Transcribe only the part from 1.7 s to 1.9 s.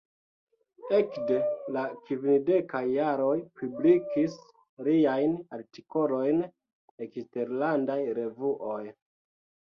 la